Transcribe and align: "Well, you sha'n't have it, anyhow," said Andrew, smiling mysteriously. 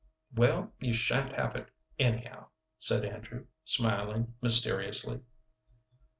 "Well, 0.33 0.73
you 0.79 0.93
sha'n't 0.93 1.35
have 1.35 1.55
it, 1.55 1.69
anyhow," 1.99 2.47
said 2.79 3.05
Andrew, 3.05 3.45
smiling 3.63 4.33
mysteriously. 4.41 5.21